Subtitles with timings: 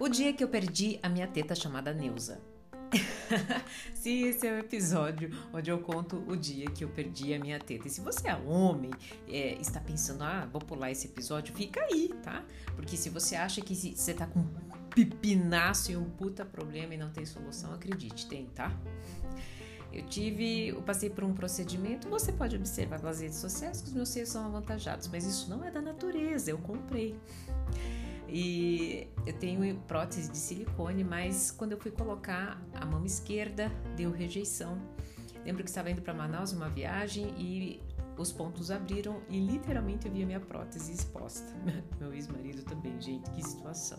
[0.00, 2.40] O dia que eu perdi a minha teta chamada Neuza.
[3.92, 7.58] Sim, esse é o episódio onde eu conto o dia que eu perdi a minha
[7.58, 7.88] teta.
[7.88, 8.92] E se você é homem
[9.26, 12.44] é, está pensando, ah, vou pular esse episódio, fica aí, tá?
[12.76, 14.48] Porque se você acha que você tá com um
[14.94, 18.72] pipinaço e um puta problema e não tem solução, acredite, tem, tá?
[19.92, 23.94] Eu tive, eu passei por um procedimento, você pode observar nas redes sociais que os
[23.94, 27.18] meus seios são avantajados, mas isso não é da natureza, eu comprei.
[28.28, 34.10] E eu tenho prótese de silicone, mas quando eu fui colocar a mão esquerda, deu
[34.10, 34.78] rejeição.
[35.44, 37.82] Lembro que estava indo para Manaus uma viagem e
[38.18, 41.54] os pontos abriram e literalmente eu vi a minha prótese exposta.
[41.98, 43.98] Meu ex-marido também, gente, que situação.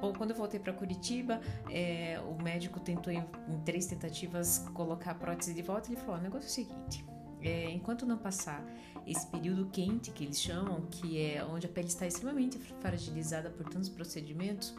[0.00, 5.10] Bom, quando eu voltei para Curitiba, é, o médico tentou em, em, três tentativas colocar
[5.10, 5.88] a prótese de volta.
[5.90, 7.04] Ele falou: o negócio é o seguinte,
[7.42, 8.64] é, enquanto não passar
[9.06, 13.68] esse período quente que eles chamam, que é onde a pele está extremamente fragilizada por
[13.68, 14.74] tantos procedimentos,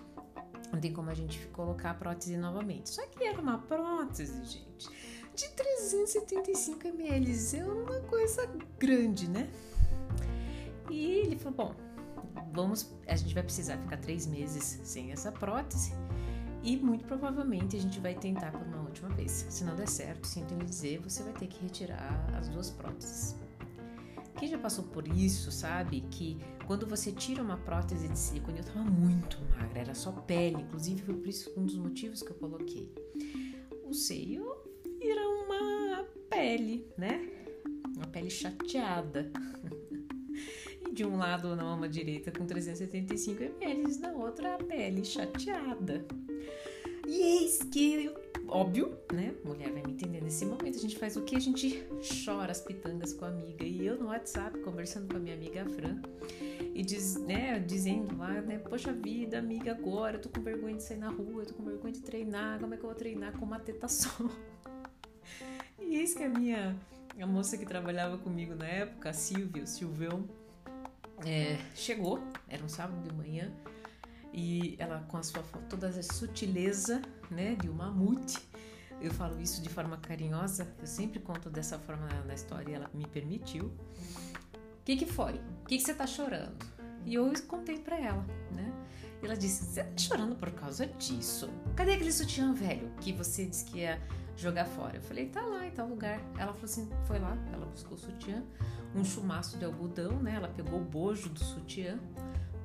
[0.72, 2.89] não tem como a gente colocar a prótese novamente.
[2.89, 4.89] Só que era uma prótese, gente,
[5.36, 9.50] de 375 ml, é uma coisa grande, né?
[10.89, 11.76] E ele falou: bom,
[12.54, 15.94] vamos, a gente vai precisar ficar três meses sem essa prótese
[16.64, 19.45] e muito provavelmente a gente vai tentar por uma última vez.
[19.50, 23.36] Se não der certo, sinto lhe dizer, você vai ter que retirar as duas próteses.
[24.38, 28.64] Quem já passou por isso sabe que quando você tira uma prótese de silicone, eu
[28.64, 32.36] tava muito magra, era só pele, inclusive foi por isso um dos motivos que eu
[32.36, 32.92] coloquei.
[33.84, 34.56] O seio
[35.00, 37.30] vira uma pele, né?
[37.95, 39.32] Uma pele chateada.
[40.88, 46.06] e de um lado na mama direita com 375 ml, da outra a pele chateada.
[47.70, 48.14] Que,
[48.48, 49.34] óbvio, né?
[49.44, 50.78] Mulher vai me entender nesse momento.
[50.78, 51.36] A gente faz o que?
[51.36, 51.86] A gente
[52.26, 53.64] chora as pitangas com a amiga.
[53.64, 56.02] E eu no WhatsApp, conversando com a minha amiga Fran,
[56.73, 58.58] e diz, né, dizendo lá, né?
[58.58, 61.64] Poxa vida, amiga, agora eu tô com vergonha de sair na rua, eu tô com
[61.64, 62.59] vergonha de treinar.
[62.59, 64.10] Como é que eu vou treinar com uma teta só?
[65.80, 66.76] e eis que a minha
[67.20, 70.28] a moça que trabalhava comigo na época, a Silvia, o Silvão,
[71.26, 73.52] é, chegou, era um sábado de manhã,
[74.33, 78.39] e ela com a sua toda a sutileza, né, de um mamute.
[78.99, 83.08] Eu falo isso de forma carinhosa, eu sempre conto dessa forma na, história ela me
[83.08, 83.65] permitiu.
[83.65, 85.33] O que que foi?
[85.33, 86.65] O que que você tá chorando?
[87.05, 88.71] E eu contei para ela, né?
[89.21, 91.49] E ela disse: Você tá chorando por causa disso?
[91.75, 93.99] Cadê aquele sutiã velho que você disse que ia
[94.36, 94.98] jogar fora?
[94.98, 96.19] Eu falei: Tá lá em tal lugar.
[96.37, 98.43] Ela falou assim: Foi lá, ela buscou o sutiã,
[98.95, 100.36] um chumaço de algodão, né?
[100.36, 101.99] Ela pegou o bojo do sutiã,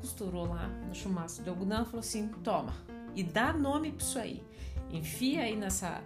[0.01, 2.75] costurou lá no chumaço de algodão e falou assim: toma,
[3.17, 4.43] e dá nome pra isso aí.
[4.91, 6.05] Enfia aí nessa.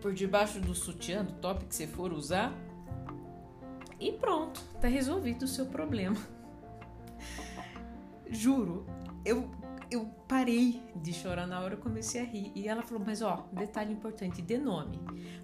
[0.00, 2.52] por debaixo do sutiã, do top que você for usar.
[4.00, 6.16] E pronto, tá resolvido o seu problema.
[8.28, 8.84] Juro,
[9.24, 9.48] eu,
[9.90, 12.50] eu parei de chorar na hora, eu comecei a rir.
[12.54, 14.98] E ela falou: Mas ó, detalhe importante, dê nome.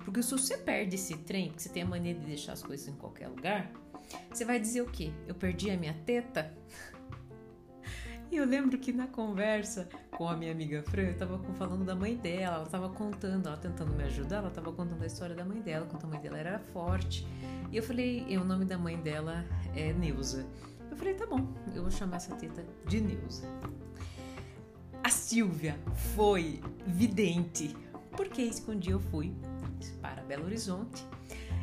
[0.04, 2.88] Porque se você perde esse trem, porque você tem a mania de deixar as coisas
[2.88, 3.70] em qualquer lugar,
[4.28, 5.12] você vai dizer o quê?
[5.28, 6.52] Eu perdi a minha teta?
[8.30, 11.94] E eu lembro que na conversa com a minha amiga Fran, eu tava falando da
[11.94, 15.44] mãe dela, ela tava contando, ela tentando me ajudar, ela tava contando a história da
[15.44, 17.26] mãe dela, quanto a mãe dela era forte.
[17.72, 20.46] E eu falei, e o nome da mãe dela é Neuza.
[20.90, 23.46] Eu falei, tá bom, eu vou chamar essa teta de Neuza.
[25.02, 25.78] A Silvia
[26.14, 27.74] foi vidente,
[28.14, 29.32] porque um dia eu fui
[30.02, 31.02] para Belo Horizonte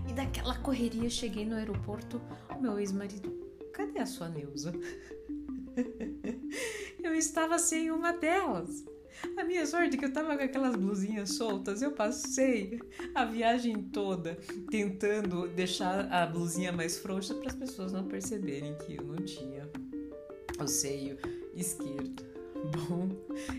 [0.08, 2.20] e daquela correria cheguei no aeroporto,
[2.56, 3.32] o meu ex-marido,
[3.72, 4.74] cadê a sua Neuza?
[7.26, 8.84] estava sem uma delas.
[9.38, 12.80] A minha sorte é que eu tava com aquelas blusinhas soltas, eu passei
[13.14, 14.38] a viagem toda
[14.70, 19.70] tentando deixar a blusinha mais frouxa para as pessoas não perceberem que eu não tinha
[20.60, 21.18] o seio
[21.56, 22.24] esquerdo.
[22.90, 23.10] Bom,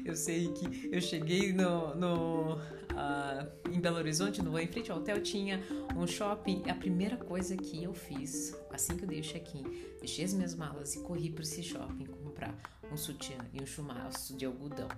[0.05, 2.57] eu sei que eu cheguei no, no
[2.97, 5.63] uh, em Belo Horizonte, no em frente ao hotel, tinha
[5.95, 6.65] um shopping.
[6.69, 9.65] A primeira coisa que eu fiz, assim que eu dei o check-in,
[10.01, 12.55] deixei as minhas malas e corri para esse shopping comprar
[12.93, 14.89] um sutiã e um chumaço de algodão.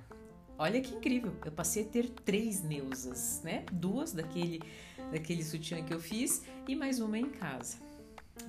[0.59, 3.65] Olha que incrível, eu passei a ter três neusas, né?
[3.73, 4.61] Duas daquele,
[5.13, 7.77] daquele sutiã que eu fiz e mais uma em casa.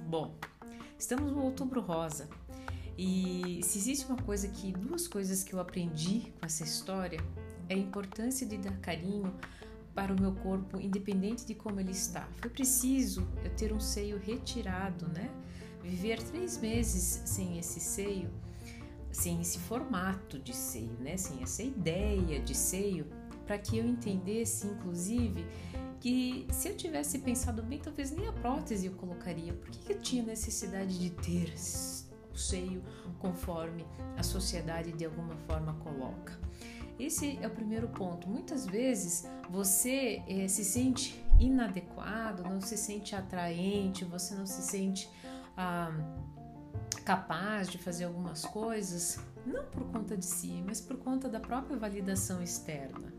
[0.07, 0.35] Bom,
[0.97, 2.27] estamos no outubro rosa
[2.97, 7.19] e se existe uma coisa que, duas coisas que eu aprendi com essa história,
[7.69, 9.31] é a importância de dar carinho
[9.93, 12.27] para o meu corpo, independente de como ele está.
[12.37, 15.29] Foi preciso eu ter um seio retirado, né?
[15.83, 18.29] Viver três meses sem esse seio,
[19.11, 21.17] sem esse formato de seio, né?
[21.17, 23.07] Sem essa ideia de seio,
[23.45, 25.45] para que eu entendesse, inclusive,
[25.99, 29.53] que se eu tivesse pensado bem, talvez nem a prótese eu colocaria.
[29.53, 31.57] Por que, eu tinha necessidade de ter
[32.39, 32.83] seio
[33.19, 33.85] conforme
[34.17, 36.39] a sociedade de alguma forma coloca.
[36.97, 38.27] Esse é o primeiro ponto.
[38.27, 45.09] Muitas vezes você eh, se sente inadequado, não se sente atraente, você não se sente
[45.55, 45.91] ah,
[47.09, 51.75] capaz de fazer algumas coisas, não por conta de si, mas por conta da própria
[51.75, 53.11] validação externa.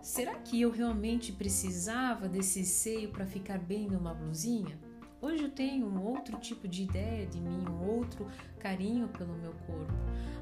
[0.00, 4.78] Será que eu realmente precisava desse seio para ficar bem numa blusinha?
[5.22, 8.26] Hoje eu tenho um outro tipo de ideia de mim, um outro
[8.58, 9.92] carinho pelo meu corpo.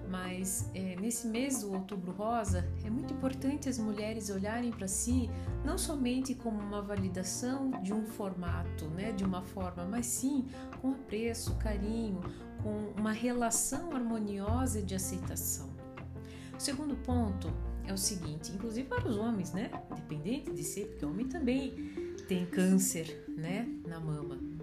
[0.09, 5.29] Mas é, nesse mês do Outubro Rosa é muito importante as mulheres olharem para si
[5.65, 10.47] não somente como uma validação de um formato, né, de uma forma, mas sim
[10.81, 12.21] com apreço, carinho,
[12.63, 15.69] com uma relação harmoniosa de aceitação.
[16.57, 17.53] O segundo ponto
[17.85, 21.75] é o seguinte, inclusive para os homens, né, independente de ser, porque homem também
[22.29, 24.58] tem câncer, né, na mama.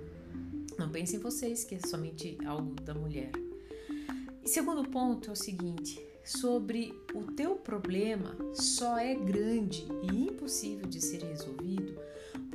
[0.77, 3.31] Não pensem vocês que é somente algo da mulher.
[4.43, 10.87] E segundo ponto é o seguinte: sobre o teu problema só é grande e impossível
[10.87, 11.95] de ser resolvido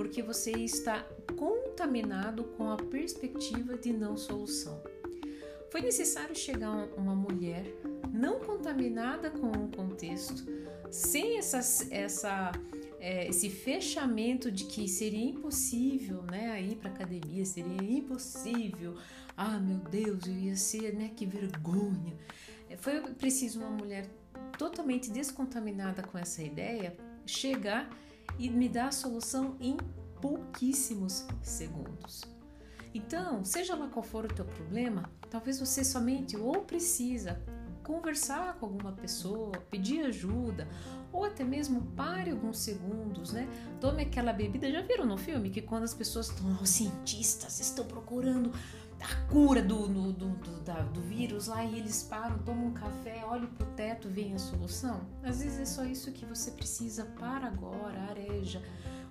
[0.00, 1.06] porque você está
[1.36, 4.82] contaminado com a perspectiva de não solução.
[5.70, 7.66] Foi necessário chegar uma mulher
[8.10, 10.42] não contaminada com o contexto,
[10.90, 12.50] sem essa, essa
[13.00, 18.94] é, esse fechamento de que seria impossível, né, ir para academia, seria impossível.
[19.34, 22.14] Ah, meu Deus, eu ia ser, né, que vergonha.
[22.68, 24.06] É, foi preciso uma mulher
[24.58, 26.94] totalmente descontaminada com essa ideia
[27.24, 27.88] chegar
[28.38, 29.78] e me dar a solução em
[30.20, 32.22] pouquíssimos segundos.
[32.92, 37.40] Então, seja lá qual for o teu problema, talvez você somente ou precisa
[37.82, 40.68] conversar com alguma pessoa, pedir ajuda,
[41.12, 43.48] ou até mesmo pare alguns segundos, né?
[43.80, 44.70] Tome aquela bebida.
[44.70, 48.52] Já viram no filme que quando as pessoas estão, os cientistas estão procurando
[49.00, 52.72] a cura do, do, do, do, da, do vírus lá e eles param, tomam um
[52.72, 55.00] café, olham pro teto, vem a solução?
[55.22, 58.62] Às vezes é só isso que você precisa para agora, areja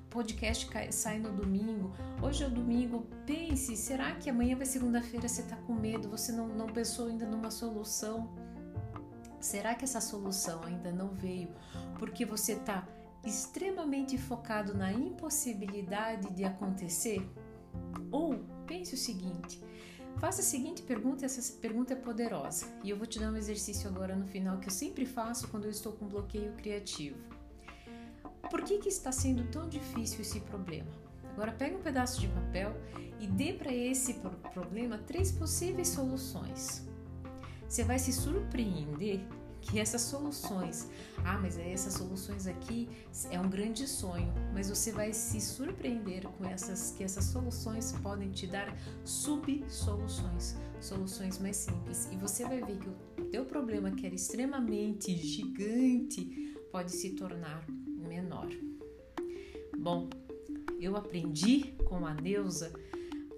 [0.10, 1.94] podcast sai no domingo.
[2.22, 3.08] Hoje é domingo.
[3.26, 5.28] Pense, será que amanhã vai segunda-feira?
[5.28, 6.10] Você está com medo?
[6.10, 8.30] Você não, não pensou ainda numa solução?
[9.40, 11.50] Será que essa solução ainda não veio
[11.98, 12.88] porque você está
[13.24, 17.28] extremamente focado na impossibilidade de acontecer?
[18.12, 19.64] Ou pense o seguinte:
[20.18, 23.90] faça a seguinte pergunta, essa pergunta é poderosa, e eu vou te dar um exercício
[23.90, 27.18] agora no final que eu sempre faço quando eu estou com bloqueio criativo.
[28.50, 30.90] Por que, que está sendo tão difícil esse problema?
[31.34, 32.76] Agora pega um pedaço de papel
[33.20, 34.16] e dê para esse
[34.54, 36.89] problema três possíveis soluções.
[37.70, 39.22] Você vai se surpreender
[39.62, 40.90] que essas soluções,
[41.24, 42.90] ah, mas essas soluções aqui
[43.30, 48.32] é um grande sonho, mas você vai se surpreender com essas que essas soluções podem
[48.32, 48.76] te dar
[49.06, 52.90] sub-soluções, soluções mais simples, e você vai ver que
[53.22, 58.50] o teu problema que era extremamente gigante pode se tornar menor.
[59.78, 60.10] Bom,
[60.80, 62.74] eu aprendi com a Neuza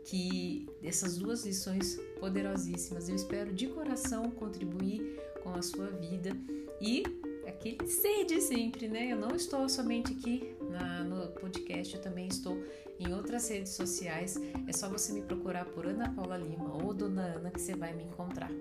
[0.06, 3.10] que essas duas lições poderosíssimas.
[3.10, 6.32] Eu espero de coração contribuir com a sua vida
[6.80, 7.04] e
[7.48, 9.12] aquele sede sempre, né?
[9.12, 12.58] Eu não estou somente aqui na, no podcast, eu também estou
[13.00, 14.40] em outras redes sociais.
[14.68, 17.94] É só você me procurar por Ana Paula Lima ou Dona Ana que você vai
[17.94, 18.52] me encontrar.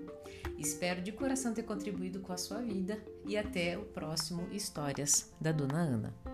[0.57, 5.51] Espero de coração ter contribuído com a sua vida e até o próximo Histórias da
[5.51, 6.30] Dona Ana.